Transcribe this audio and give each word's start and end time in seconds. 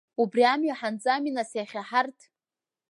Убри 0.21 0.43
амҩа 0.53 0.79
ҳанӡами 0.79 1.35
нас 1.37 1.51
иахьа 1.55 1.81
ҳарҭ? 1.89 2.19